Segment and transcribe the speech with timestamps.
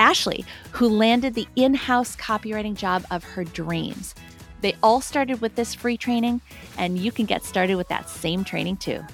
[0.00, 4.16] Ashley, who landed the in house copywriting job of her dreams.
[4.62, 6.40] They all started with this free training,
[6.76, 9.04] and you can get started with that same training too.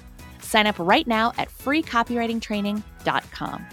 [0.41, 3.65] Sign up right now at freecopywritingtraining.com.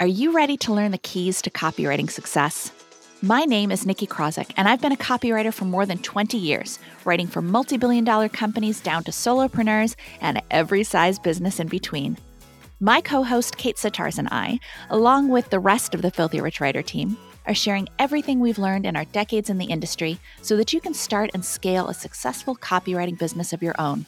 [0.00, 2.70] Are you ready to learn the keys to copywriting success?
[3.20, 6.78] My name is Nicki Krawczyk, and I've been a copywriter for more than 20 years,
[7.04, 12.16] writing for multi billion dollar companies down to solopreneurs and every size business in between.
[12.80, 16.60] My co host Kate Sitarz and I, along with the rest of the Filthy Rich
[16.60, 20.72] Writer team, are sharing everything we've learned in our decades in the industry so that
[20.72, 24.06] you can start and scale a successful copywriting business of your own.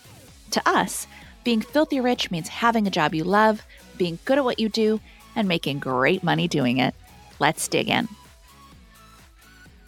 [0.53, 1.09] To us,
[1.43, 3.63] being filthy rich means having a job you love,
[3.98, 5.01] being good at what you do,
[5.35, 6.95] and making great money doing it.
[7.41, 8.09] Let's dig in.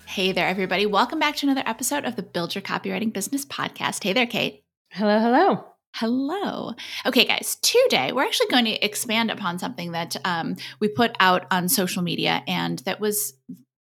[0.07, 0.87] Hey there, everybody.
[0.87, 4.03] Welcome back to another episode of the Build Your Copywriting Business podcast.
[4.03, 4.65] Hey there, Kate.
[4.91, 5.72] Hello, hello.
[5.95, 6.73] Hello.
[7.05, 11.45] Okay, guys, today we're actually going to expand upon something that um, we put out
[11.51, 13.35] on social media and that was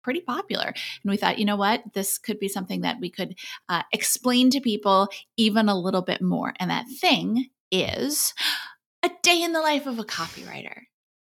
[0.03, 0.67] pretty popular.
[0.67, 3.35] And we thought, you know what, this could be something that we could
[3.69, 6.53] uh, explain to people even a little bit more.
[6.59, 8.35] And that thing is
[9.01, 10.83] a day in the life of a copywriter.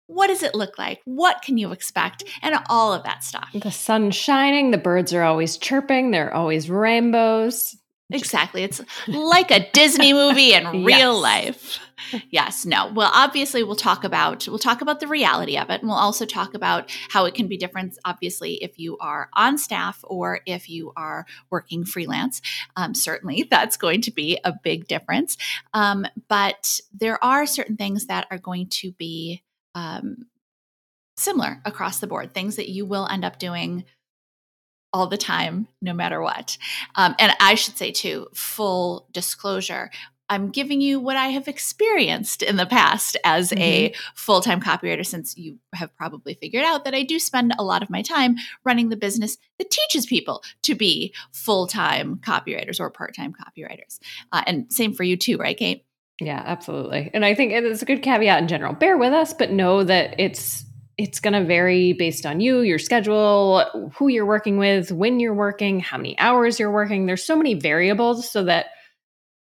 [0.08, 1.02] What does it look like?
[1.06, 2.24] What can you expect?
[2.42, 3.50] And all of that stuff.
[3.54, 7.78] The sun's shining, the birds are always chirping, they're always rainbows.
[8.10, 8.64] Exactly.
[8.64, 11.22] It's like a Disney movie in real yes.
[11.22, 11.80] life.
[12.30, 12.92] Yes, no.
[12.94, 16.26] Well, obviously we'll talk about we'll talk about the reality of it and we'll also
[16.26, 20.70] talk about how it can be different obviously if you are on staff or if
[20.70, 22.42] you are working freelance.
[22.76, 25.38] Um, certainly that's going to be a big difference.
[25.74, 29.44] Um, but there are certain things that are going to be
[29.76, 30.28] um,
[31.18, 33.86] similar across the board, things that you will end up doing
[34.94, 36.58] all the time, no matter what.
[36.96, 39.90] Um, and I should say, too, full disclosure.
[40.30, 43.62] I'm giving you what I have experienced in the past as mm-hmm.
[43.62, 47.64] a full time copywriter, since you have probably figured out that I do spend a
[47.64, 52.80] lot of my time running the business that teaches people to be full time copywriters
[52.80, 54.00] or part time copywriters.
[54.32, 55.86] Uh, and same for you, too, right, Kate?
[56.22, 57.10] Yeah, absolutely.
[57.14, 58.74] And I think it's a good caveat in general.
[58.74, 60.64] Bear with us, but know that it's
[60.98, 65.34] it's going to vary based on you, your schedule, who you're working with, when you're
[65.34, 67.06] working, how many hours you're working.
[67.06, 68.68] There's so many variables so that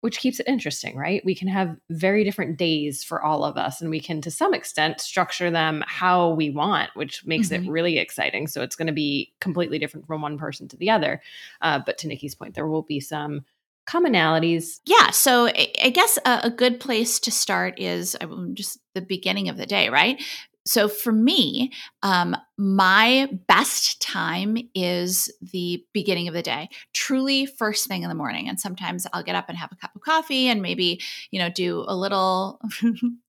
[0.05, 1.25] which keeps it interesting, right?
[1.25, 4.53] We can have very different days for all of us and we can to some
[4.53, 7.65] extent structure them how we want, which makes mm-hmm.
[7.65, 8.45] it really exciting.
[8.45, 11.23] So it's going to be completely different from one person to the other.
[11.59, 13.45] Uh, but to Nicki's point, there will be some
[13.87, 14.79] commonalities.
[14.85, 15.09] Yeah.
[15.09, 18.15] So I guess a, a, good place to start is
[18.53, 20.21] just the beginning of the day, right?
[20.65, 21.71] So for me,
[22.01, 28.15] um, my best time is the beginning of the day, truly first thing in the
[28.15, 28.49] morning.
[28.49, 30.99] And sometimes I'll get up and have a cup of coffee and maybe,
[31.31, 32.59] you know, do a little.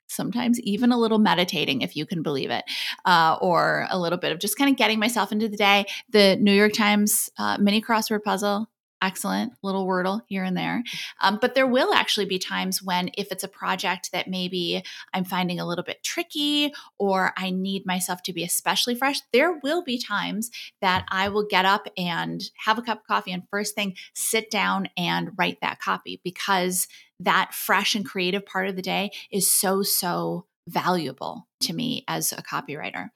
[0.09, 2.65] sometimes even a little meditating, if you can believe it,
[3.07, 5.85] uh, or a little bit of just kind of getting myself into the day.
[6.11, 8.69] The New York Times uh, mini crossword puzzle
[9.03, 10.83] excellent little wordle here and there.
[11.21, 15.25] Um, but there will actually be times when if it's a project that maybe i'm
[15.25, 19.83] finding a little bit tricky or i need myself to be especially fresh there will
[19.83, 23.75] be times that i will get up and have a cup of coffee and first
[23.75, 26.87] thing sit down and write that copy because
[27.19, 32.33] that fresh and creative part of the day is so so valuable to me as
[32.33, 33.11] a copywriter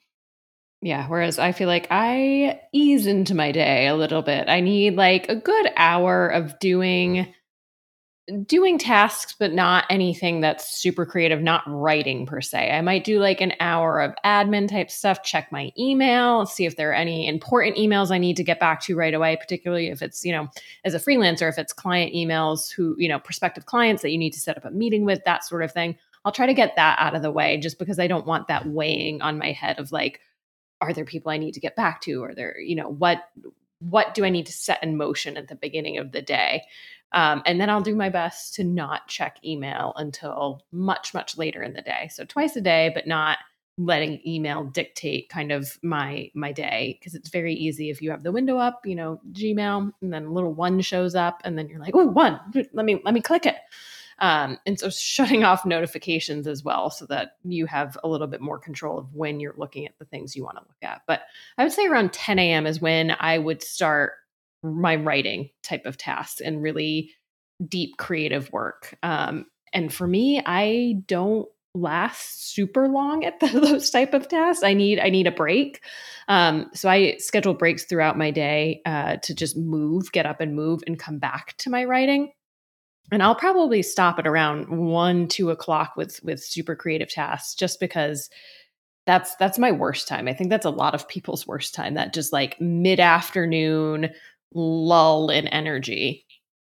[0.82, 1.06] yeah.
[1.08, 4.48] Whereas I feel like I ease into my day a little bit.
[4.48, 7.34] I need like a good hour of doing
[8.46, 13.18] doing tasks but not anything that's super creative not writing per se i might do
[13.18, 17.26] like an hour of admin type stuff check my email see if there are any
[17.26, 20.48] important emails i need to get back to right away particularly if it's you know
[20.84, 24.32] as a freelancer if it's client emails who you know prospective clients that you need
[24.32, 26.96] to set up a meeting with that sort of thing i'll try to get that
[27.00, 29.90] out of the way just because i don't want that weighing on my head of
[29.90, 30.20] like
[30.80, 32.22] are there people I need to get back to?
[32.24, 33.28] Are there, you know, what
[33.80, 36.64] what do I need to set in motion at the beginning of the day?
[37.12, 41.62] Um, and then I'll do my best to not check email until much, much later
[41.62, 42.08] in the day.
[42.12, 43.38] So twice a day, but not
[43.78, 48.22] letting email dictate kind of my my day because it's very easy if you have
[48.22, 51.68] the window up you know gmail and then a little one shows up and then
[51.68, 52.38] you're like oh one
[52.74, 53.56] let me let me click it
[54.20, 58.40] um, and so shutting off notifications as well so that you have a little bit
[58.40, 61.02] more control of when you're looking at the things you want to look at.
[61.06, 61.22] But
[61.58, 64.12] i would say around 10 a.m is when i would start
[64.62, 67.10] my writing type of tasks and really
[67.66, 68.96] deep creative work.
[69.02, 74.64] Um, and for me i don't last super long at the, those type of tasks.
[74.64, 75.82] I need i need a break.
[76.28, 80.54] Um, so i schedule breaks throughout my day uh, to just move get up and
[80.54, 82.32] move and come back to my writing
[83.10, 87.80] and i'll probably stop at around one two o'clock with with super creative tasks just
[87.80, 88.30] because
[89.06, 92.14] that's that's my worst time i think that's a lot of people's worst time that
[92.14, 94.10] just like mid-afternoon
[94.52, 96.26] lull in energy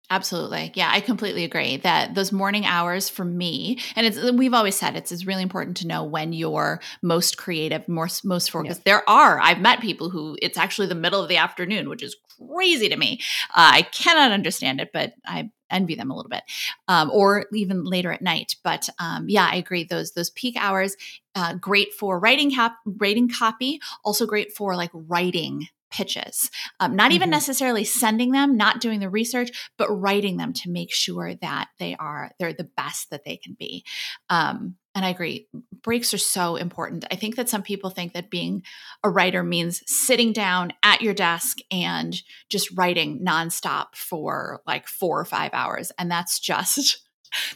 [0.09, 0.71] Absolutely.
[0.73, 4.95] Yeah, I completely agree that those morning hours for me, and it's we've always said
[4.95, 8.81] it's, it's really important to know when you're most creative, most most focused.
[8.85, 8.93] Yeah.
[8.93, 12.15] There are I've met people who it's actually the middle of the afternoon, which is
[12.39, 13.19] crazy to me.
[13.49, 16.43] Uh, I cannot understand it, but I envy them a little bit,
[16.87, 18.55] um, or even later at night.
[18.63, 19.83] But um, yeah, I agree.
[19.83, 20.95] Those those peak hours,
[21.35, 23.79] uh, great for writing cap, writing copy.
[24.03, 26.49] Also great for like writing pitches.
[26.79, 27.31] Um, not even mm-hmm.
[27.31, 31.95] necessarily sending them, not doing the research, but writing them to make sure that they
[31.95, 33.83] are they're the best that they can be.
[34.29, 35.47] Um, and I agree,
[35.83, 37.05] breaks are so important.
[37.11, 38.63] I think that some people think that being
[39.03, 45.19] a writer means sitting down at your desk and just writing nonstop for like four
[45.19, 47.03] or five hours, and that's just.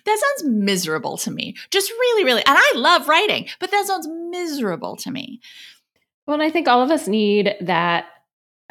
[0.05, 1.55] That sounds miserable to me.
[1.71, 2.43] Just really, really.
[2.45, 5.39] And I love writing, but that sounds miserable to me.
[6.27, 8.07] Well, and I think all of us need that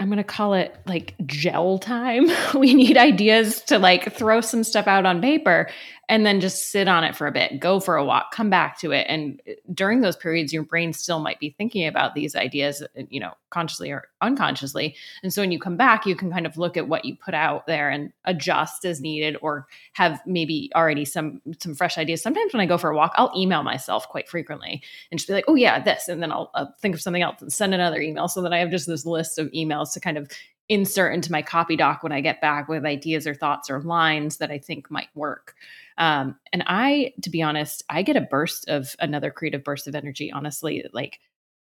[0.00, 2.26] I'm going to call it like gel time.
[2.58, 5.68] we need ideas to like throw some stuff out on paper
[6.08, 8.80] and then just sit on it for a bit, go for a walk, come back
[8.80, 9.06] to it.
[9.08, 13.02] And uh, during those periods, your brain still might be thinking about these ideas, uh,
[13.10, 14.96] you know, consciously or unconsciously.
[15.22, 17.34] And so when you come back, you can kind of look at what you put
[17.34, 22.22] out there and adjust as needed or have maybe already some some fresh ideas.
[22.22, 25.34] Sometimes when I go for a walk, I'll email myself quite frequently and just be
[25.34, 26.08] like, oh yeah, this.
[26.08, 28.58] And then I'll, I'll think of something else and send another email so that I
[28.58, 30.30] have just this list of emails to kind of
[30.70, 34.36] insert into my copy doc when I get back with ideas or thoughts or lines
[34.36, 35.56] that I think might work.
[35.98, 39.96] Um, and I, to be honest, I get a burst of another creative burst of
[39.96, 41.18] energy, honestly, like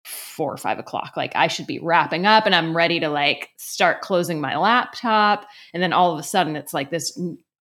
[0.07, 1.15] four or five o'clock.
[1.17, 5.47] Like I should be wrapping up and I'm ready to like start closing my laptop.
[5.75, 7.19] And then all of a sudden it's like this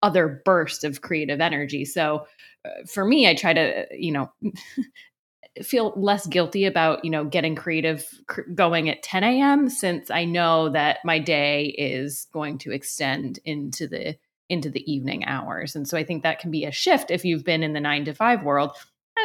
[0.01, 1.85] other burst of creative energy.
[1.85, 2.27] So
[2.65, 4.31] uh, for me, I try to, you know,
[5.63, 10.25] feel less guilty about you know getting creative cr- going at 10 a.m since i
[10.25, 14.17] know that my day is going to extend into the
[14.49, 15.75] into the evening hours.
[15.75, 18.05] And so I think that can be a shift if you've been in the nine
[18.05, 18.71] to five world.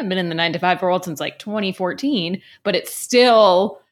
[0.01, 3.83] I haven't been in the nine to five world since like 2014, but it's still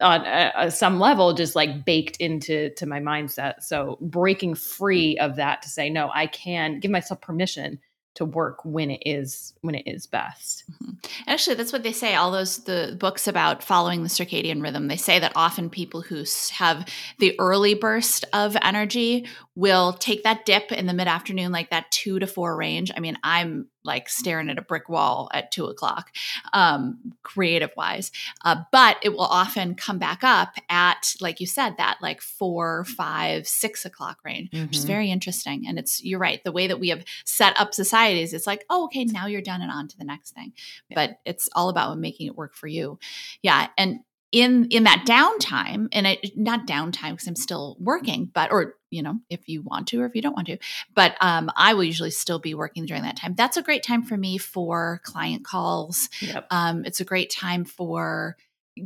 [0.00, 3.62] on a, a, some level just like baked into to my mindset.
[3.62, 7.80] So breaking free of that to say, no, I can give myself permission
[8.14, 10.64] to work when it is when it is best.
[10.70, 10.90] Mm-hmm.
[11.26, 12.14] Actually, that's what they say.
[12.14, 14.86] All those the books about following the circadian rhythm.
[14.86, 16.86] They say that often people who have
[17.18, 21.90] the early burst of energy will take that dip in the mid afternoon, like that
[21.90, 22.92] two to four range.
[22.94, 26.12] I mean, I'm like staring at a brick wall at two o'clock,
[26.52, 28.12] um, creative wise.
[28.44, 32.84] Uh, but it will often come back up at, like you said, that like four,
[32.84, 34.66] five, six o'clock range, mm-hmm.
[34.66, 34.92] which is mm-hmm.
[34.92, 35.64] very interesting.
[35.66, 38.84] And it's, you're right, the way that we have set up societies, it's like, oh,
[38.84, 40.52] okay, now you're done and on to the next thing.
[40.88, 40.94] Yeah.
[40.94, 42.98] But it's all about making it work for you.
[43.42, 43.68] Yeah.
[43.76, 44.00] And
[44.32, 49.02] in in that downtime and I, not downtime because i'm still working but or you
[49.02, 50.58] know if you want to or if you don't want to
[50.94, 54.02] but um, i will usually still be working during that time that's a great time
[54.02, 56.46] for me for client calls yep.
[56.50, 58.36] um, it's a great time for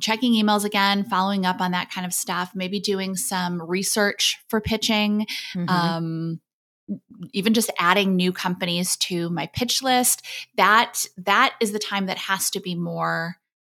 [0.00, 4.60] checking emails again following up on that kind of stuff maybe doing some research for
[4.60, 5.68] pitching mm-hmm.
[5.68, 6.40] um,
[7.32, 10.22] even just adding new companies to my pitch list
[10.56, 13.36] that that is the time that has to be more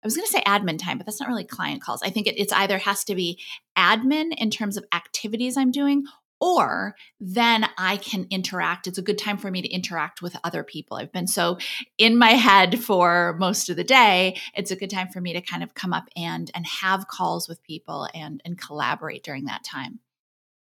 [0.07, 2.01] was going to say admin time, but that's not really client calls.
[2.01, 3.39] I think it, it's either has to be
[3.77, 6.05] admin in terms of activities I'm doing,
[6.39, 8.87] or then I can interact.
[8.87, 10.97] It's a good time for me to interact with other people.
[10.97, 11.57] I've been so
[11.97, 14.39] in my head for most of the day.
[14.55, 17.47] It's a good time for me to kind of come up and and have calls
[17.49, 19.99] with people and and collaborate during that time.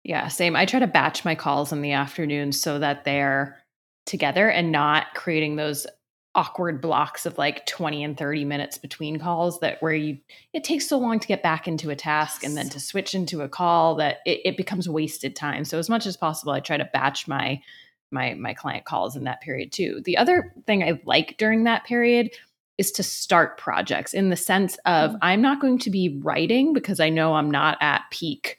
[0.03, 0.55] Yeah, same.
[0.55, 3.57] I try to batch my calls in the afternoon so that they're
[4.05, 5.86] together and not creating those
[6.33, 10.17] awkward blocks of like 20 and 30 minutes between calls that where you
[10.53, 13.41] it takes so long to get back into a task and then to switch into
[13.41, 15.65] a call that it, it becomes wasted time.
[15.65, 17.61] So as much as possible i try to batch my
[18.11, 20.01] my my client calls in that period too.
[20.05, 22.31] The other thing i like during that period
[22.77, 25.17] is to start projects in the sense of mm.
[25.21, 28.57] i'm not going to be writing because i know i'm not at peak.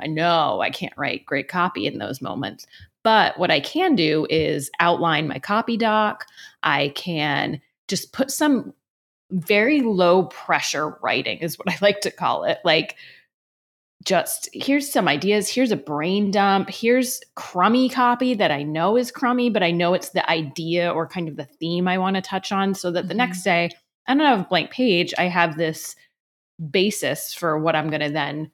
[0.00, 2.66] I know i can't write great copy in those moments
[3.08, 6.26] but what I can do is outline my copy doc.
[6.62, 8.74] I can just put some
[9.30, 12.58] very low pressure writing, is what I like to call it.
[12.66, 12.96] Like,
[14.04, 15.48] just here's some ideas.
[15.48, 16.68] Here's a brain dump.
[16.68, 21.06] Here's crummy copy that I know is crummy, but I know it's the idea or
[21.06, 23.20] kind of the theme I want to touch on so that the mm-hmm.
[23.20, 23.70] next day
[24.06, 25.14] I don't have a blank page.
[25.16, 25.96] I have this
[26.70, 28.50] basis for what I'm going to then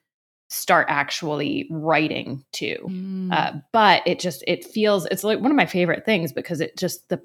[0.49, 3.33] start actually writing to mm.
[3.33, 6.77] uh, but it just it feels it's like one of my favorite things because it
[6.77, 7.21] just the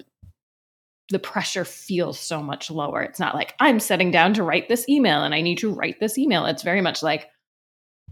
[1.10, 3.02] the pressure feels so much lower.
[3.02, 6.00] It's not like i'm sitting down to write this email and i need to write
[6.00, 6.46] this email.
[6.46, 7.28] It's very much like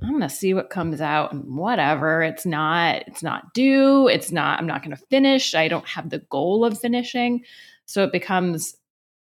[0.02, 2.22] i'm going to see what comes out and whatever.
[2.22, 4.08] It's not it's not due.
[4.08, 5.54] It's not i'm not going to finish.
[5.54, 7.44] I don't have the goal of finishing.
[7.86, 8.76] So it becomes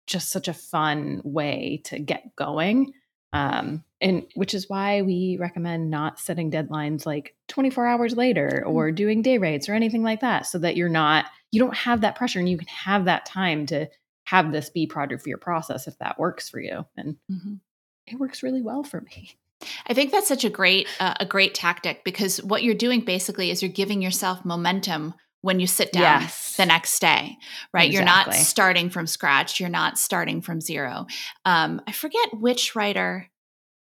[0.05, 2.93] just such a fun way to get going
[3.33, 8.69] um, and which is why we recommend not setting deadlines like 24 hours later mm.
[8.69, 12.01] or doing day rates or anything like that so that you're not you don't have
[12.01, 13.87] that pressure and you can have that time to
[14.25, 17.55] have this be part of your process if that works for you and mm-hmm.
[18.07, 19.35] it works really well for me
[19.85, 23.51] I think that's such a great uh, a great tactic because what you're doing basically
[23.51, 26.55] is you're giving yourself momentum when you sit down yes.
[26.55, 27.37] the next day,
[27.73, 27.89] right?
[27.89, 27.93] Exactly.
[27.95, 29.59] You're not starting from scratch.
[29.59, 31.07] You're not starting from zero.
[31.45, 33.27] Um, I forget which writer,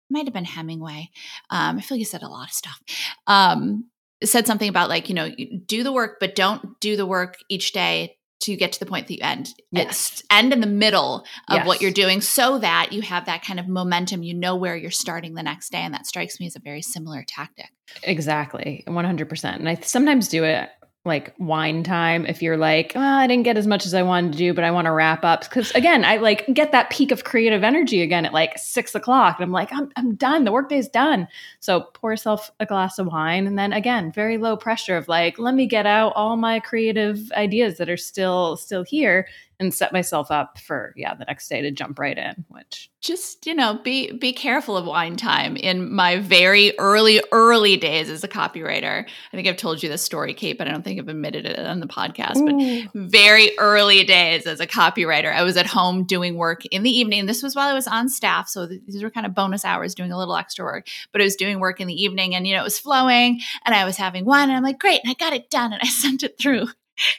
[0.10, 1.10] might have been Hemingway.
[1.50, 2.80] Um, I feel like he said a lot of stuff.
[3.26, 3.86] Um,
[4.24, 5.30] said something about like, you know,
[5.66, 9.08] do the work, but don't do the work each day to get to the point
[9.08, 9.50] that you end.
[9.72, 10.24] Yes.
[10.30, 11.68] end in the middle of yes.
[11.68, 14.24] what you're doing so that you have that kind of momentum.
[14.24, 15.80] You know where you're starting the next day.
[15.80, 17.70] And that strikes me as a very similar tactic.
[18.04, 18.84] Exactly.
[18.88, 19.56] 100%.
[19.56, 20.70] And I sometimes do it
[21.08, 24.32] like wine time if you're like oh, i didn't get as much as i wanted
[24.34, 25.42] to do but i want to wrap up.
[25.42, 29.38] Because again i like get that peak of creative energy again at like six o'clock
[29.38, 30.44] and i'm like i'm, I'm done.
[30.44, 31.28] The workday's done.
[31.60, 35.40] So pour yourself a glass of wine and then again very low pressure of like
[35.40, 39.28] let me get out all my creative ideas that are still still here
[39.60, 43.46] and set myself up for yeah the next day to jump right in which just
[43.46, 48.24] you know be be careful of wine time in my very early early days as
[48.24, 51.08] a copywriter i think i've told you this story kate but i don't think i've
[51.08, 52.84] admitted it on the podcast Ooh.
[52.84, 56.92] but very early days as a copywriter i was at home doing work in the
[56.92, 59.96] evening this was while i was on staff so these were kind of bonus hours
[59.96, 62.54] doing a little extra work but i was doing work in the evening and you
[62.54, 65.14] know it was flowing and i was having wine and i'm like great and i
[65.14, 66.68] got it done and i sent it through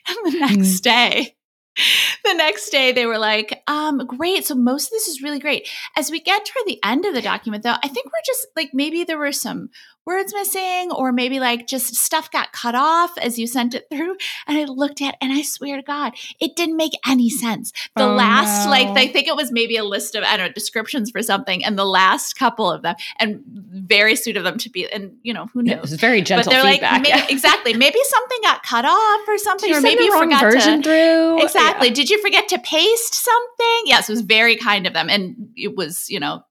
[0.07, 0.83] and the next mm.
[0.83, 1.35] day
[2.25, 4.47] the next day they were like, um, great.
[4.47, 5.69] So most of this is really great.
[5.97, 8.71] As we get toward the end of the document, though, I think we're just like
[8.73, 9.71] maybe there were some
[10.09, 14.17] words missing, or maybe like just stuff got cut off as you sent it through.
[14.47, 17.73] And I looked at, and I swear to God, it didn't make any sense.
[17.95, 18.71] The oh, last, no.
[18.71, 21.63] like, I think it was maybe a list of, I don't know, descriptions for something,
[21.63, 25.35] and the last couple of them, and very sweet of them to be, and you
[25.35, 25.77] know, who knows?
[25.77, 27.05] It was very gentle but they're feedback.
[27.05, 27.75] Like, maybe, exactly.
[27.75, 30.83] Maybe something got cut off or something, or maybe you forgot to.
[30.83, 31.43] Through?
[31.43, 31.89] Exactly.
[31.89, 31.95] Yeah.
[31.95, 33.83] Did you forget to paste something?
[33.85, 35.11] Yes, it was very kind of them.
[35.11, 36.45] And it was, you know,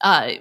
[0.00, 0.32] uh,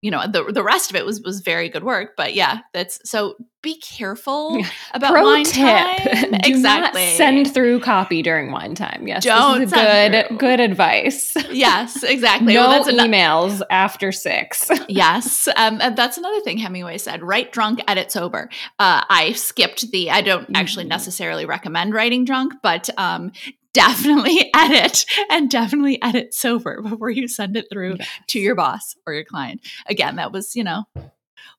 [0.00, 3.00] you know the the rest of it was was very good work but yeah that's
[3.08, 4.62] so be careful
[4.94, 5.54] about Pro wine tip.
[5.56, 6.34] time.
[6.44, 7.10] exactly.
[7.16, 9.08] send through copy during wine time.
[9.08, 10.38] Yes don't good through.
[10.38, 11.34] good advice.
[11.50, 12.54] Yes exactly.
[12.54, 14.70] No well, emails after six.
[14.88, 18.48] Yes um, and that's another thing hemingway said write drunk edit sober.
[18.78, 20.90] Uh, i skipped the i don't actually mm-hmm.
[20.90, 23.32] necessarily recommend writing drunk but um,
[23.74, 28.08] definitely edit and definitely edit sober before you send it through yes.
[28.28, 29.60] to your boss or your client.
[29.86, 30.84] Again, that was, you know,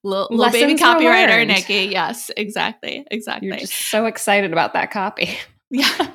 [0.04, 1.90] little, little baby copywriter Nicki.
[1.92, 3.06] Yes, exactly.
[3.12, 3.48] Exactly.
[3.48, 5.38] You're just so excited about that copy.
[5.72, 6.08] Yeah.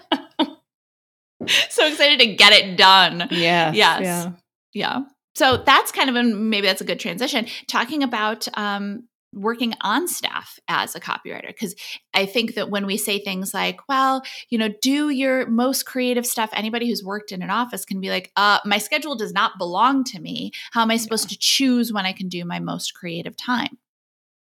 [1.68, 3.28] so excited to get it done.
[3.30, 4.00] Yes, yes.
[4.02, 4.32] Yeah.
[4.72, 5.00] Yeah.
[5.36, 7.46] So that's kind of a maybe that's a good transition.
[7.68, 11.74] Talking about um, working on staff as a copywriter because
[12.14, 16.26] i think that when we say things like well you know do your most creative
[16.26, 19.58] stuff anybody who's worked in an office can be like uh, my schedule does not
[19.58, 20.50] belong to me.
[20.72, 21.34] How am i supposed yeah.
[21.34, 23.78] to choose when i can do my most creative time?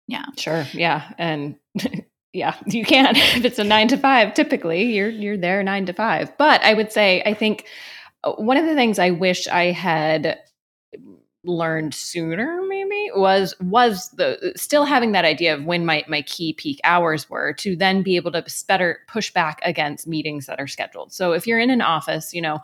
[0.08, 0.26] Yeah.
[0.38, 1.56] Sure yeah and
[2.34, 5.94] yeah you can if it's a nine to five typically you're you're there nine to
[5.94, 7.66] five but i would say i think
[8.24, 10.40] uh, one of the things i wish i had
[11.44, 16.54] learned sooner me was was the still having that idea of when my my key
[16.54, 20.68] peak hours were to then be able to better push back against meetings that are
[20.68, 21.14] scheduled.
[21.14, 22.62] So if you're in an office, you know,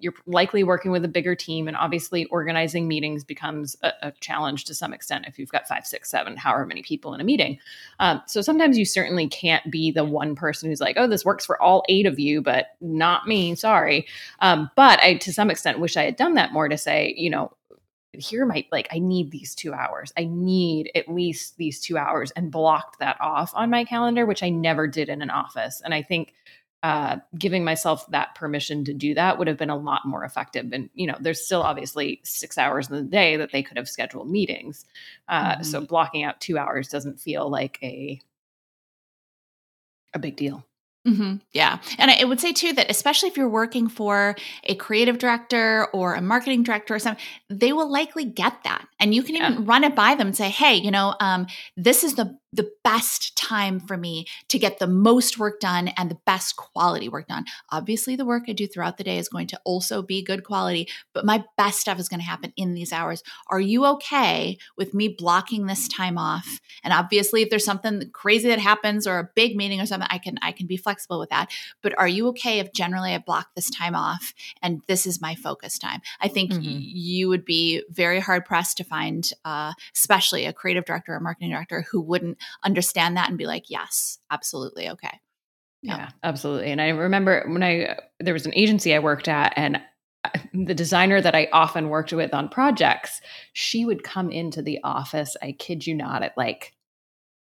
[0.00, 4.64] you're likely working with a bigger team and obviously organizing meetings becomes a, a, challenge
[4.64, 7.58] to some extent if you've got five six seven however many people in a meeting
[8.00, 11.44] um, so sometimes you certainly can't be the one person who's like oh this works
[11.44, 14.06] for all eight of you but not me sorry
[14.40, 17.30] um, but i to some extent wish i had done that more to say you
[17.30, 17.52] know
[18.20, 22.30] here might like i need these two hours i need at least these two hours
[22.32, 25.94] and blocked that off on my calendar which i never did in an office and
[25.94, 26.34] i think
[26.82, 30.72] uh, giving myself that permission to do that would have been a lot more effective.
[30.72, 33.88] And you know, there's still obviously six hours in the day that they could have
[33.88, 34.84] scheduled meetings.
[35.28, 35.62] Uh, mm-hmm.
[35.62, 38.20] So blocking out two hours doesn't feel like a
[40.12, 40.66] a big deal.
[41.06, 41.36] Mm-hmm.
[41.52, 41.78] Yeah.
[41.98, 46.14] And I would say too that especially if you're working for a creative director or
[46.14, 48.86] a marketing director or something, they will likely get that.
[49.00, 52.04] And you can even run it by them and say, hey, you know, um, this
[52.04, 56.18] is the the best time for me to get the most work done and the
[56.26, 57.44] best quality work done.
[57.70, 60.88] Obviously, the work I do throughout the day is going to also be good quality,
[61.14, 63.22] but my best stuff is going to happen in these hours.
[63.48, 66.60] Are you okay with me blocking this time off?
[66.84, 70.18] And obviously, if there's something crazy that happens or a big meeting or something, I
[70.18, 71.50] can I can be flexible with that.
[71.82, 75.34] But are you okay if generally I block this time off and this is my
[75.34, 76.00] focus time?
[76.20, 76.78] I think mm-hmm.
[76.80, 81.50] you would be very hard pressed to find, uh, especially a creative director or marketing
[81.50, 84.88] director who wouldn't understand that and be like, yes, absolutely.
[84.90, 85.20] Okay.
[85.82, 85.96] Yeah.
[85.96, 86.70] yeah, absolutely.
[86.70, 89.80] And I remember when I, there was an agency I worked at and
[90.24, 93.20] uh, the designer that I often worked with on projects,
[93.52, 96.72] she would come into the office, I kid you not, at like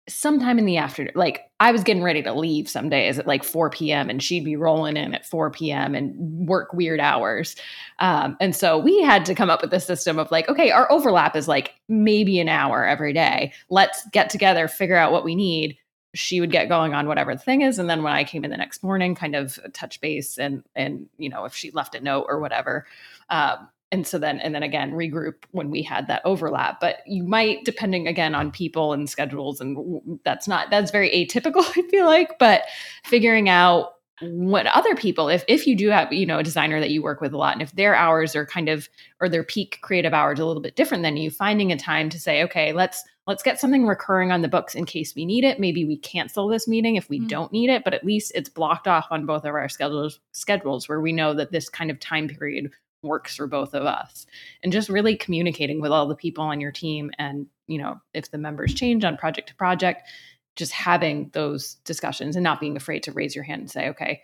[0.09, 1.12] sometime in the afternoon.
[1.15, 4.09] Like I was getting ready to leave some days at like 4 p.m.
[4.11, 5.95] and she'd be rolling in at 4 p.m.
[5.95, 6.15] and
[6.49, 7.57] work weird hours.
[7.99, 10.91] Um, and so we had to come up with a system of like, okay, our
[10.91, 13.53] overlap is like maybe an hour every day.
[13.71, 15.77] Let's get together, figure out what we need.
[16.15, 17.79] She would get going on whatever the thing is.
[17.79, 21.07] And then when I came in the next morning, kind of touch base and and
[21.19, 22.87] you know, if she left a note or whatever.
[23.29, 27.23] Um, and so then and then again regroup when we had that overlap but you
[27.25, 32.07] might depending again on people and schedules and that's not that's very atypical i feel
[32.07, 32.62] like but
[33.04, 36.91] figuring out what other people if if you do have you know a designer that
[36.91, 38.89] you work with a lot and if their hours are kind of
[39.21, 42.19] or their peak creative hours a little bit different than you finding a time to
[42.19, 45.60] say okay let's let's get something recurring on the books in case we need it
[45.60, 47.28] maybe we cancel this meeting if we mm-hmm.
[47.28, 50.89] don't need it but at least it's blocked off on both of our schedules schedules
[50.89, 54.26] where we know that this kind of time period works for both of us
[54.63, 58.30] and just really communicating with all the people on your team and you know if
[58.30, 60.08] the members change on project to project
[60.56, 64.23] just having those discussions and not being afraid to raise your hand and say okay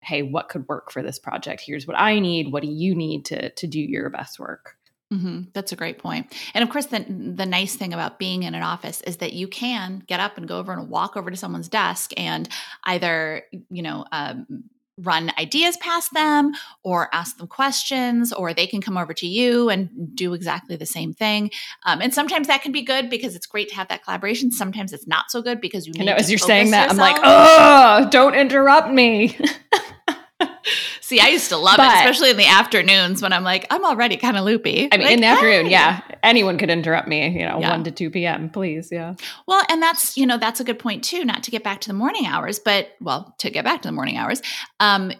[0.00, 3.24] hey what could work for this project here's what i need what do you need
[3.24, 4.76] to to do your best work
[5.12, 5.42] Mm-hmm.
[5.52, 6.32] That's a great point.
[6.54, 9.46] And of course, the, the nice thing about being in an office is that you
[9.46, 12.48] can get up and go over and walk over to someone's desk and
[12.84, 14.64] either, you know, um,
[14.98, 16.52] run ideas past them
[16.82, 20.86] or ask them questions or they can come over to you and do exactly the
[20.86, 21.50] same thing.
[21.84, 24.50] Um, and sometimes that can be good because it's great to have that collaboration.
[24.52, 27.00] Sometimes it's not so good because you know as you're saying that yourself.
[27.00, 29.36] i'm like oh don't interrupt me
[31.04, 33.84] See, I used to love but, it, especially in the afternoons when I'm like, I'm
[33.84, 34.88] already kind of loopy.
[34.90, 35.32] I mean, like, in the hey.
[35.34, 36.00] afternoon, yeah.
[36.22, 37.72] Anyone could interrupt me, you know, yeah.
[37.72, 38.88] 1 to 2 p.m., please.
[38.90, 39.12] Yeah.
[39.46, 41.88] Well, and that's, you know, that's a good point too, not to get back to
[41.88, 44.40] the morning hours, but well, to get back to the morning hours.
[44.80, 45.12] Um,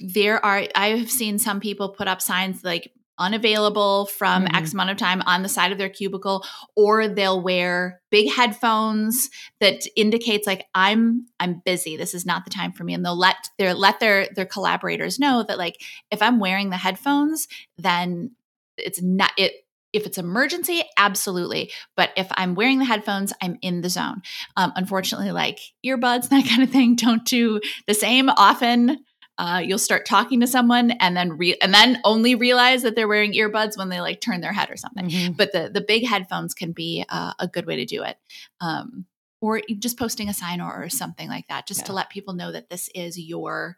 [0.00, 4.56] there are, I've seen some people put up signs like unavailable from mm-hmm.
[4.56, 6.44] X amount of time on the side of their cubicle,
[6.76, 11.96] or they'll wear big headphones that indicates like I'm I'm busy.
[11.96, 12.94] This is not the time for me.
[12.94, 15.76] And they'll let their let their their collaborators know that like
[16.10, 18.32] if I'm wearing the headphones, then
[18.76, 19.52] it's not it
[19.92, 24.20] if it's emergency absolutely but if i'm wearing the headphones i'm in the zone
[24.56, 28.98] um, unfortunately like earbuds that kind of thing don't do the same often
[29.38, 33.08] uh, you'll start talking to someone and then re- and then only realize that they're
[33.08, 35.08] wearing earbuds when they like turn their head or something.
[35.08, 35.32] Mm-hmm.
[35.32, 38.16] But the the big headphones can be uh, a good way to do it.
[38.60, 39.06] Um,
[39.40, 41.86] or just posting a sign or, or something like that, just yeah.
[41.86, 43.76] to let people know that this is your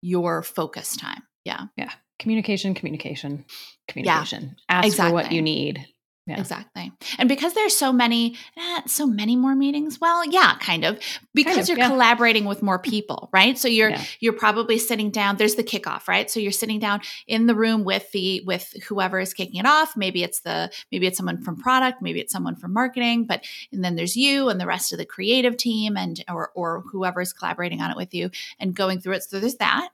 [0.00, 1.22] your focus time.
[1.44, 1.66] Yeah.
[1.76, 1.90] Yeah.
[2.18, 3.44] Communication, communication,
[3.86, 4.56] communication.
[4.68, 5.10] Yeah, Ask exactly.
[5.10, 5.86] for what you need.
[6.28, 6.40] Yeah.
[6.40, 6.92] Exactly.
[7.18, 10.98] And because there's so many, eh, so many more meetings, well, yeah, kind of,
[11.32, 11.88] because kind of, you're yeah.
[11.88, 13.56] collaborating with more people, right?
[13.56, 14.04] So you're yeah.
[14.20, 15.36] you're probably sitting down.
[15.36, 16.30] There's the kickoff, right?
[16.30, 19.96] So you're sitting down in the room with the with whoever is kicking it off.
[19.96, 23.82] Maybe it's the maybe it's someone from product, maybe it's someone from marketing, but and
[23.82, 27.32] then there's you and the rest of the creative team and or or whoever is
[27.32, 29.22] collaborating on it with you and going through it.
[29.22, 29.88] So there's that.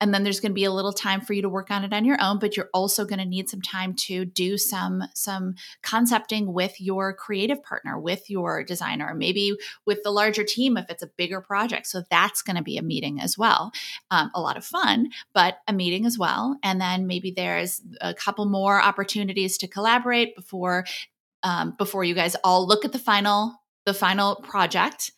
[0.00, 1.92] And then there's going to be a little time for you to work on it
[1.92, 5.54] on your own but you're also going to need some time to do some some
[5.82, 9.52] concepting with your creative partner with your designer maybe
[9.86, 11.86] with the larger team if it's a bigger project.
[11.86, 13.72] So that's going to be a meeting as well
[14.10, 16.58] um, a lot of fun but a meeting as well.
[16.62, 20.84] And then maybe there's a couple more opportunities to collaborate before
[21.42, 25.12] um, before you guys all look at the final the final project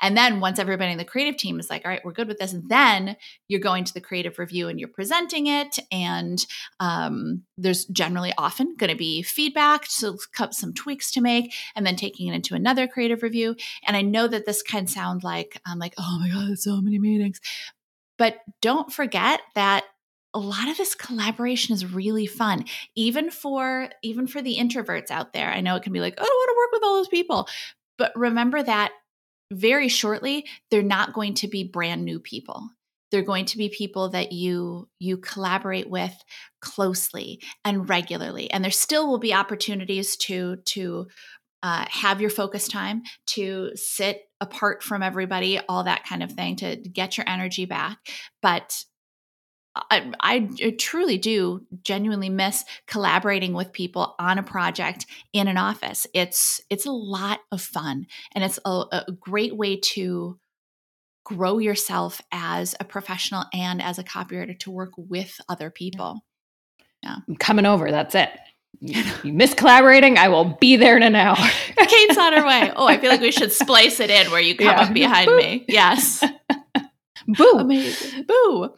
[0.00, 2.38] and then once everybody in the creative team is like, all right, we're good with
[2.38, 3.16] this, then
[3.48, 5.78] you're going to the creative review and you're presenting it.
[5.90, 6.44] And
[6.78, 10.16] um, there's generally often going to be feedback, so
[10.50, 13.56] some tweaks to make, and then taking it into another creative review.
[13.86, 16.98] And I know that this can sound like I'm like, oh my God, so many
[16.98, 17.40] meetings.
[18.18, 19.84] But don't forget that
[20.34, 22.64] a lot of this collaboration is really fun
[22.94, 26.22] even for even for the introverts out there i know it can be like oh
[26.22, 27.48] i want to work with all those people
[27.98, 28.92] but remember that
[29.50, 32.68] very shortly they're not going to be brand new people.
[33.10, 36.14] They're going to be people that you you collaborate with
[36.60, 38.50] closely and regularly.
[38.50, 41.08] And there still will be opportunities to to
[41.62, 46.56] uh, have your focus time to sit apart from everybody all that kind of thing
[46.56, 47.98] to get your energy back.
[48.40, 48.84] But
[49.74, 56.08] I, I, truly do genuinely miss collaborating with people on a project in an office.
[56.12, 60.38] It's it's a lot of fun, and it's a, a great way to
[61.24, 66.24] grow yourself as a professional and as a copywriter to work with other people.
[67.04, 67.92] Yeah, I'm coming over.
[67.92, 68.30] That's it.
[68.80, 70.18] You, you miss collaborating.
[70.18, 71.36] I will be there in an hour.
[71.36, 72.72] Kate's on her way.
[72.74, 74.82] Oh, I feel like we should splice it in where you come yeah.
[74.82, 75.64] up behind me.
[75.68, 76.24] Yes.
[77.36, 77.58] Boo.
[77.58, 78.24] Amazing.
[78.24, 78.74] Boo.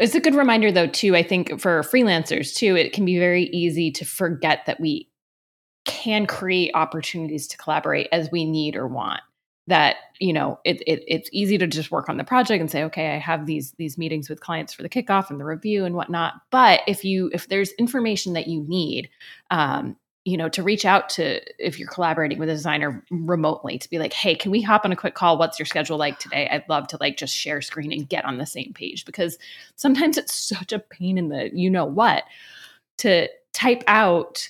[0.00, 1.16] It's a good reminder, though, too.
[1.16, 5.08] I think for freelancers, too, it can be very easy to forget that we
[5.84, 9.20] can create opportunities to collaborate as we need or want.
[9.66, 12.84] That you know, it, it it's easy to just work on the project and say,
[12.84, 15.94] okay, I have these these meetings with clients for the kickoff and the review and
[15.94, 16.34] whatnot.
[16.50, 19.10] But if you if there's information that you need,
[19.50, 19.96] um,
[20.28, 23.98] you know, to reach out to if you're collaborating with a designer remotely to be
[23.98, 25.38] like, hey, can we hop on a quick call?
[25.38, 26.46] What's your schedule like today?
[26.50, 29.38] I'd love to like just share screen and get on the same page because
[29.76, 32.24] sometimes it's such a pain in the you know what
[32.98, 34.46] to type out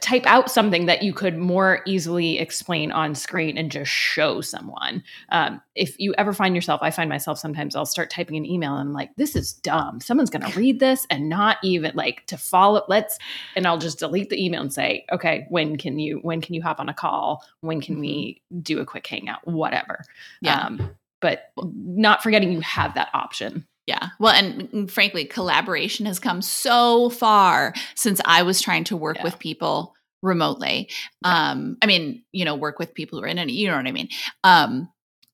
[0.00, 5.02] type out something that you could more easily explain on screen and just show someone.
[5.30, 8.72] Um, if you ever find yourself, I find myself sometimes I'll start typing an email
[8.72, 10.00] and I'm like, this is dumb.
[10.00, 12.84] Someone's going to read this and not even like to follow.
[12.88, 13.18] Let's,
[13.56, 16.62] and I'll just delete the email and say, okay, when can you, when can you
[16.62, 17.44] hop on a call?
[17.60, 18.60] When can we mm-hmm.
[18.60, 19.46] do a quick hangout?
[19.46, 20.04] Whatever.
[20.40, 20.60] Yeah.
[20.60, 23.66] Um, but not forgetting you have that option.
[23.86, 24.08] Yeah.
[24.20, 29.24] Well, and frankly, collaboration has come so far since I was trying to work yeah.
[29.24, 30.88] with people remotely.
[31.24, 31.50] Yeah.
[31.50, 33.86] Um, I mean, you know, work with people who are in it, you know what
[33.86, 34.08] I mean?
[34.44, 34.88] Um,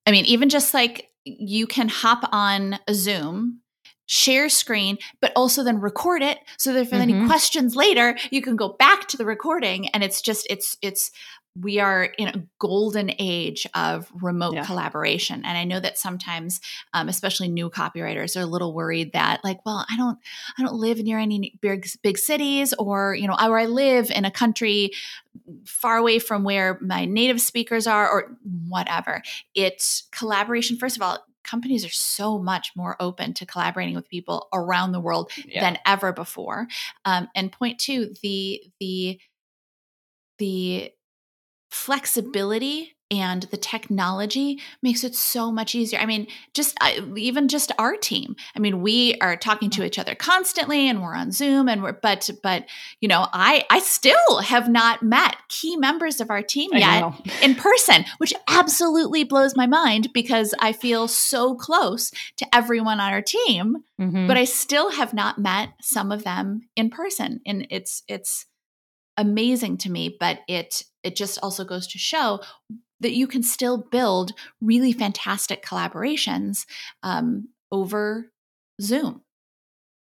[0.06, 3.60] I mean, even just like you can hop on a Zoom,
[4.06, 7.02] share screen, but also then record it so that if mm-hmm.
[7.02, 11.10] any questions later, you can go back to the recording and it's just it's it's
[11.56, 14.64] we are in a golden age of remote yeah.
[14.64, 16.60] collaboration and i know that sometimes
[16.92, 20.18] um, especially new copywriters are a little worried that like well i don't
[20.58, 24.24] i don't live near any big big cities or you know or i live in
[24.24, 24.90] a country
[25.64, 28.36] far away from where my native speakers are or
[28.68, 29.22] whatever
[29.54, 34.48] it's collaboration first of all companies are so much more open to collaborating with people
[34.52, 35.60] around the world yeah.
[35.60, 36.66] than ever before
[37.04, 39.18] um, and point two the the
[40.38, 40.92] the
[41.70, 45.98] flexibility and the technology makes it so much easier.
[45.98, 46.76] I mean, just
[47.16, 48.36] even just our team.
[48.54, 51.92] I mean, we are talking to each other constantly and we're on Zoom and we're
[51.92, 52.66] but but
[53.00, 57.54] you know, I I still have not met key members of our team yet in
[57.54, 63.22] person, which absolutely blows my mind because I feel so close to everyone on our
[63.22, 64.26] team, mm-hmm.
[64.26, 67.40] but I still have not met some of them in person.
[67.46, 68.46] And it's it's
[69.18, 72.40] amazing to me, but it it just also goes to show
[73.00, 76.64] that you can still build really fantastic collaborations
[77.02, 78.32] um, over
[78.80, 79.22] Zoom.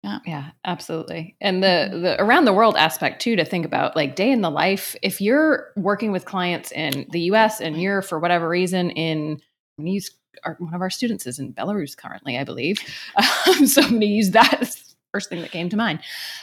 [0.03, 0.19] Yeah.
[0.25, 1.37] yeah, absolutely.
[1.41, 2.03] And the mm-hmm.
[2.03, 4.95] the around the world aspect too to think about like day in the life.
[5.03, 9.41] If you're working with clients in the US and you're for whatever reason in
[9.79, 10.11] I'm use
[10.45, 12.79] our, one of our students is in Belarus currently, I believe.
[13.49, 14.77] Um, so I'm going to use that
[15.17, 15.99] first thing that came to mind.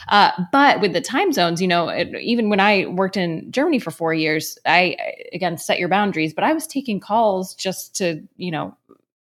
[0.08, 3.78] Uh, but with the time zones, you know, it, even when I worked in Germany
[3.78, 4.98] for four years, I
[5.32, 8.76] again set your boundaries, but I was taking calls just to, you know,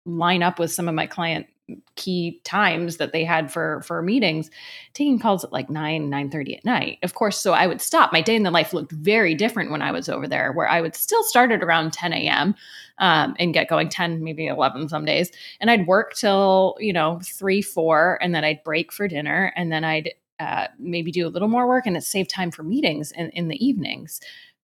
[0.06, 1.48] line up with some of my client
[1.96, 4.50] key times that they had for for meetings
[4.94, 7.00] taking calls at like 9 9 30 at night.
[7.04, 8.12] Of course so i would stop.
[8.12, 10.82] My day in the life looked very different when i was over there where i
[10.82, 12.56] would still start at around 10 a.m
[12.98, 15.32] um, and get going 10 maybe 11 some days.
[15.60, 19.72] And i'd work till you know 3 4 and then i'd break for dinner and
[19.72, 23.12] then i'd uh, maybe do a little more work and it saved time for meetings
[23.12, 24.20] in, in the evenings.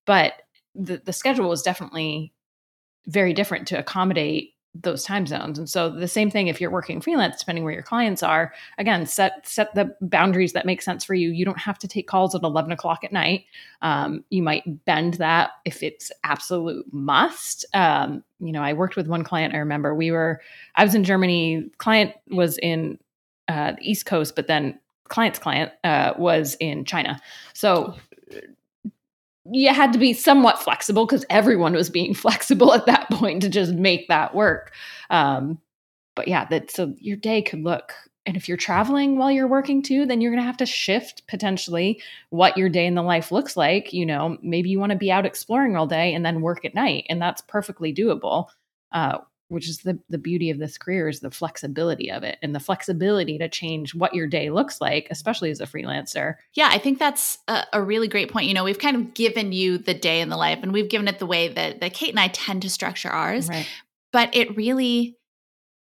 [0.06, 0.32] But
[0.74, 2.32] the, the schedule was definitely
[3.06, 5.58] very different to accommodate those time zones.
[5.58, 9.06] And so the same thing if you're working freelance, depending where your clients are, again,
[9.06, 11.30] set set the boundaries that make sense for you.
[11.30, 13.44] You don't have to take calls at 11 o'clock at night.
[13.82, 17.64] Um, you might bend that if it's absolute must.
[17.74, 19.54] Um, you know, I worked with one client.
[19.54, 20.40] I remember we were,
[20.76, 21.70] I was in Germany.
[21.78, 22.98] Client was in
[23.48, 27.20] uh, the East Coast, but then client's client uh, was in China.
[27.54, 27.94] So
[29.52, 33.48] you had to be somewhat flexible because everyone was being flexible at that point to
[33.48, 34.72] just make that work.
[35.10, 35.58] Um,
[36.14, 37.92] but yeah, that so your day could look,
[38.26, 41.26] and if you're traveling while you're working too, then you're going to have to shift
[41.28, 43.92] potentially what your day in the life looks like.
[43.92, 46.74] You know, maybe you want to be out exploring all day and then work at
[46.74, 48.48] night, and that's perfectly doable.
[48.92, 52.54] Uh, which is the the beauty of this career is the flexibility of it and
[52.54, 56.36] the flexibility to change what your day looks like especially as a freelancer.
[56.54, 58.46] Yeah i think that's a, a, really great point.
[58.46, 61.08] You know we've kind of given you the day in the life and we've given
[61.08, 63.48] it the way that, that kate and i tend to structure ours.
[63.48, 63.66] Right.
[64.12, 65.16] but it really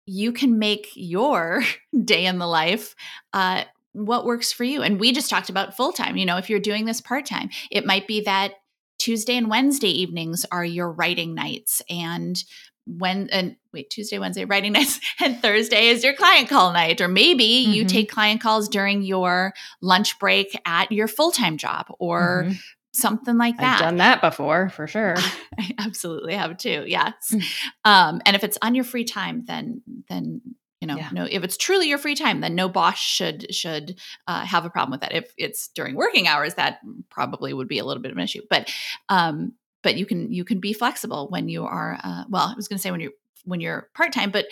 [0.06, 1.62] you can make your
[2.04, 2.94] day in the life
[3.32, 4.82] uh, what works for you.
[4.82, 7.50] And we just talked about full time you know if you're doing this part time
[7.70, 8.54] it might be that
[8.98, 12.42] Tuesday and Wednesday evenings are your writing nights and
[12.86, 17.08] when and wait Tuesday, Wednesday writing nights, and Thursday is your client call night, or
[17.08, 17.72] maybe mm-hmm.
[17.72, 22.52] you take client calls during your lunch break at your full time job, or mm-hmm.
[22.92, 23.80] something like that.
[23.80, 25.16] I've done that before for sure.
[25.58, 26.84] I absolutely have too.
[26.86, 27.42] Yes, mm.
[27.84, 30.40] um, and if it's on your free time, then then
[30.80, 31.08] you know yeah.
[31.12, 34.70] no if it's truly your free time then no boss should should uh, have a
[34.70, 38.10] problem with that if it's during working hours that probably would be a little bit
[38.10, 38.70] of an issue but
[39.08, 39.52] um
[39.86, 42.76] but you can you can be flexible when you are uh, well i was going
[42.76, 43.12] to say when you're
[43.44, 44.46] when you're part-time but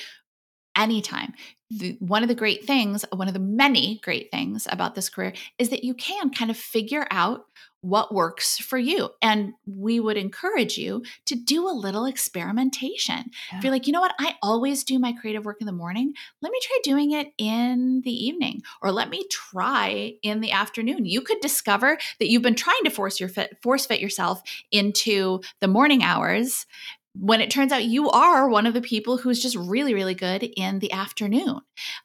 [0.77, 1.33] anytime
[1.71, 5.33] the, one of the great things one of the many great things about this career
[5.59, 7.47] is that you can kind of figure out
[7.85, 9.11] what works for you.
[9.21, 13.31] And we would encourage you to do a little experimentation.
[13.53, 13.59] Yeah.
[13.59, 16.15] If you're like, you know what, I always do my creative work in the morning,
[16.41, 21.05] let me try doing it in the evening or let me try in the afternoon.
[21.05, 24.41] You could discover that you've been trying to force your fit, force fit yourself
[24.73, 26.65] into the morning hours
[27.15, 30.43] when it turns out you are one of the people who's just really really good
[30.57, 31.61] in the afternoon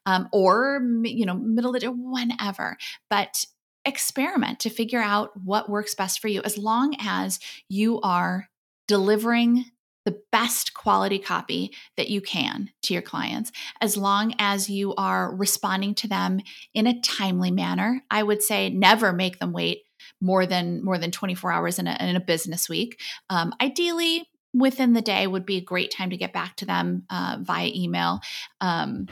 [0.05, 2.77] um, or you know middle of the day whenever.
[3.09, 3.45] But
[3.85, 6.41] experiment to figure out what works best for you.
[6.43, 8.49] As long as you are
[8.87, 9.65] delivering
[10.05, 15.35] the best quality copy that you can to your clients as long as you are
[15.35, 16.39] responding to them
[16.73, 19.83] in a timely manner i would say never make them wait
[20.21, 22.99] more than more than 24 hours in a, in a business week.
[23.29, 27.03] Um, ideally within the day would be a great time to get back to them
[27.09, 28.19] uh, via email
[28.61, 29.07] um,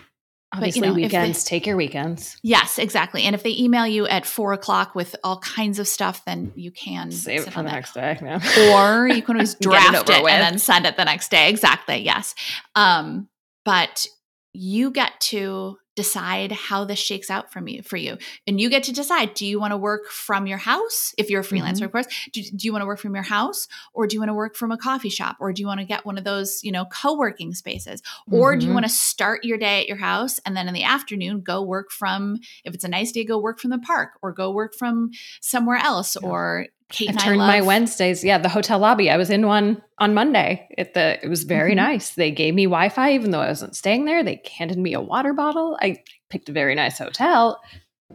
[0.53, 1.43] Obviously, but, you know, weekends.
[1.43, 2.37] They, take your weekends.
[2.41, 3.23] Yes, exactly.
[3.23, 6.71] And if they email you at four o'clock with all kinds of stuff, then you
[6.71, 7.73] can save it for the that.
[7.73, 8.17] next day.
[8.21, 8.73] Yeah.
[8.73, 11.49] Or you can always draft it, it and then send it the next day.
[11.49, 11.97] Exactly.
[11.97, 12.33] Yes.
[12.75, 13.27] Um,
[13.65, 14.07] but
[14.53, 18.83] you get to decide how this shakes out from you for you and you get
[18.83, 21.85] to decide do you want to work from your house if you're a freelancer mm-hmm.
[21.85, 24.29] of course do, do you want to work from your house or do you want
[24.29, 26.63] to work from a coffee shop or do you want to get one of those
[26.63, 28.59] you know co-working spaces or mm-hmm.
[28.59, 28.75] do you mm-hmm.
[28.75, 31.89] want to start your day at your house and then in the afternoon go work
[31.89, 35.09] from if it's a nice day go work from the park or go work from
[35.41, 36.29] somewhere else yeah.
[36.29, 38.23] or Kate I turned I my Wednesdays.
[38.23, 39.09] Yeah, the hotel lobby.
[39.09, 40.67] I was in one on Monday.
[40.77, 41.91] It the it was very mm-hmm.
[41.91, 42.11] nice.
[42.11, 44.23] They gave me Wi-Fi even though I wasn't staying there.
[44.23, 45.77] They handed me a water bottle.
[45.81, 45.97] I
[46.29, 47.61] picked a very nice hotel.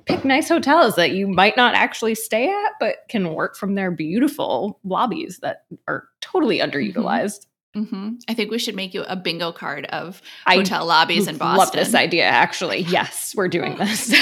[0.07, 3.91] Pick nice hotels that you might not actually stay at, but can work from their
[3.91, 6.71] beautiful lobbies that are totally mm-hmm.
[6.71, 7.47] underutilized.
[7.77, 8.11] Mm-hmm.
[8.29, 11.59] I think we should make you a bingo card of hotel I lobbies in Boston.
[11.59, 12.25] Love this idea.
[12.25, 14.13] Actually, yes, we're doing this.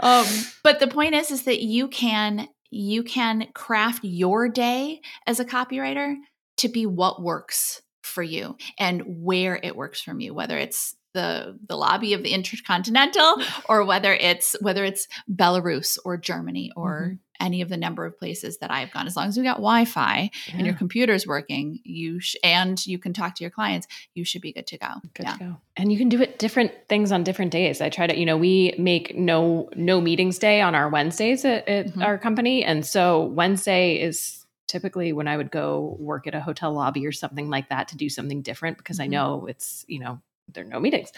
[0.00, 0.26] um,
[0.62, 5.44] but the point is, is that you can you can craft your day as a
[5.44, 6.16] copywriter
[6.56, 11.58] to be what works for you and where it works from you whether it's the
[11.68, 13.36] the lobby of the intercontinental
[13.68, 17.44] or whether it's whether it's belarus or germany or mm-hmm.
[17.44, 20.30] any of the number of places that i've gone as long as you got wi-fi
[20.48, 20.56] yeah.
[20.56, 24.42] and your computer's working you sh- and you can talk to your clients you should
[24.42, 25.32] be good to go good yeah.
[25.32, 28.18] to go and you can do it different things on different days i try to
[28.18, 32.02] you know we make no no meetings day on our wednesdays at, at mm-hmm.
[32.02, 36.72] our company and so wednesday is typically when I would go work at a hotel
[36.72, 39.04] lobby or something like that to do something different because mm-hmm.
[39.04, 40.20] I know it's, you know,
[40.52, 41.10] there are no meetings.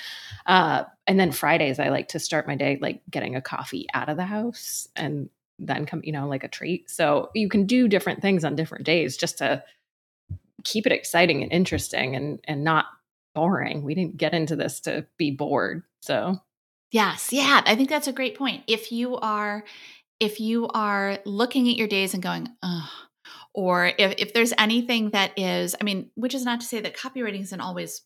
[0.46, 4.08] Uh, and then Fridays, I like to start my day like getting a coffee out
[4.08, 6.90] of the house and then come, you know, like a treat.
[6.90, 9.62] So you can do different things on different days just to
[10.64, 12.86] keep it exciting and interesting and and not
[13.34, 13.82] boring.
[13.82, 15.82] We didn't get into this to be bored.
[16.00, 16.40] So
[16.92, 18.62] Yes, yeah, I think that's a great point.
[18.66, 19.64] If you are
[20.20, 22.48] if you are looking at your days and going,
[23.54, 26.96] or if, if there's anything that is, I mean, which is not to say that
[26.96, 28.02] copywriting isn't always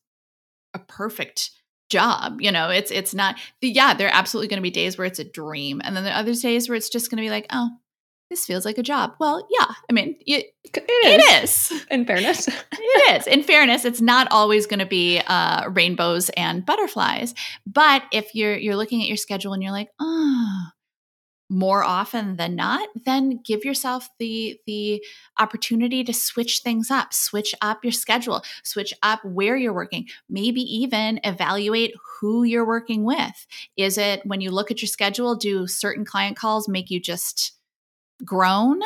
[0.74, 1.50] a perfect
[1.90, 2.40] job.
[2.40, 3.36] You know, it's it's not.
[3.60, 6.14] Yeah, there are absolutely going to be days where it's a dream, and then there
[6.14, 7.70] are other days where it's just going to be like, oh,
[8.30, 9.14] this feels like a job.
[9.18, 11.70] Well, yeah, I mean, it, it is.
[11.72, 11.86] It is.
[11.90, 13.26] In fairness, it is.
[13.26, 17.34] In fairness, it's not always going to be uh, rainbows and butterflies.
[17.66, 20.66] But if you're you're looking at your schedule and you're like, oh,
[21.50, 25.04] more often than not then give yourself the the
[25.38, 30.62] opportunity to switch things up switch up your schedule switch up where you're working maybe
[30.62, 33.46] even evaluate who you're working with.
[33.76, 37.52] Is it when you look at your schedule do certain client calls make you just
[38.24, 38.82] groan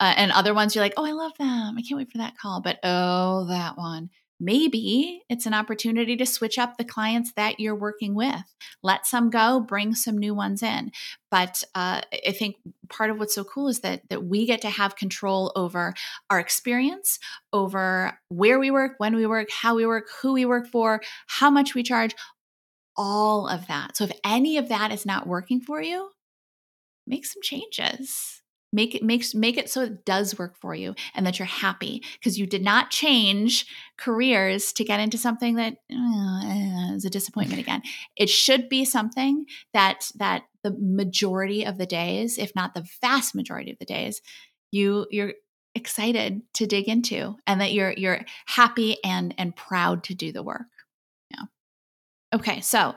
[0.00, 1.76] uh, and other ones you're like oh i love them.
[1.76, 2.60] I can't wait for that call.
[2.60, 7.74] But oh that one maybe it's an opportunity to switch up the clients that you're
[7.74, 8.42] working with.
[8.82, 10.92] Let some go, bring some new ones in.
[11.30, 12.56] But uh, I think
[12.88, 15.94] part of what's so cool is that that we get to have control over
[16.30, 17.18] our experience,
[17.52, 21.50] over where we work, when we work, how we work, who we work for, how
[21.50, 22.14] much we charge,
[22.96, 23.96] all of that.
[23.96, 26.10] So if any of that is not working for you,
[27.06, 31.26] make some changes make it makes make it so it does work for you and
[31.26, 36.94] that you're happy because you did not change careers to get into something that uh,
[36.94, 37.82] is a disappointment again.
[38.16, 43.34] It should be something that that the majority of the days if not the vast
[43.34, 44.20] majority of the days
[44.70, 45.32] you you're
[45.74, 50.42] excited to dig into and that you're you're happy and and proud to do the
[50.42, 50.66] work.
[51.30, 51.44] Yeah.
[52.34, 52.94] Okay so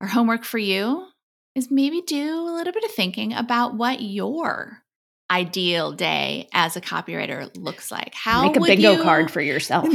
[0.00, 1.06] our homework for you
[1.54, 4.82] is maybe do a little bit of thinking about what your
[5.30, 8.14] ideal day as a copywriter looks like.
[8.14, 9.88] How make a bingo you, card for yourself.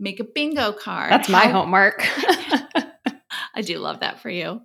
[0.00, 1.12] Make a bingo card.
[1.12, 2.02] That's my how, homework.
[3.54, 4.62] I do love that for you.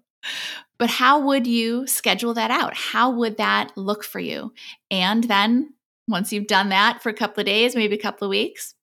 [0.80, 2.74] But how would you schedule that out?
[2.76, 4.54] How would that look for you?
[4.90, 5.74] And then
[6.08, 8.74] once you've done that for a couple of days, maybe a couple of weeks,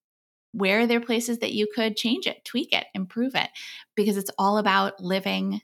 [0.52, 3.48] where are there places that you could change it, tweak it, improve it?
[3.96, 5.61] Because it's all about living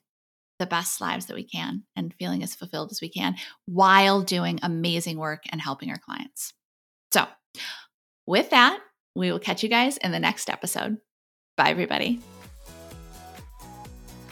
[0.62, 3.34] the best lives that we can and feeling as fulfilled as we can
[3.66, 6.54] while doing amazing work and helping our clients.
[7.12, 7.26] So,
[8.26, 8.78] with that,
[9.16, 10.98] we will catch you guys in the next episode.
[11.56, 12.20] Bye, everybody.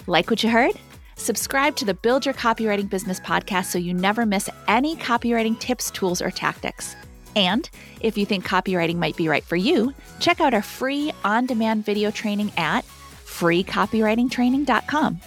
[0.06, 0.72] Like what you heard?
[1.16, 5.90] Subscribe to the Build Your Copywriting Business podcast so you never miss any copywriting tips,
[5.90, 6.94] tools, or tactics.
[7.34, 7.68] And
[8.00, 11.84] if you think copywriting might be right for you, check out our free on demand
[11.84, 12.84] video training at
[13.24, 15.20] freecopywritingtraining.com.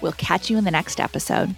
[0.00, 1.54] We'll catch you in the next episode.